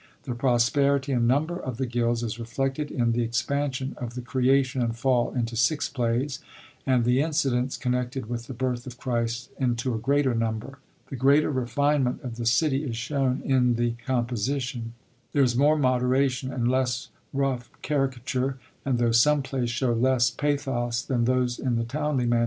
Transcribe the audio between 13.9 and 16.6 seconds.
composition; there is more moderation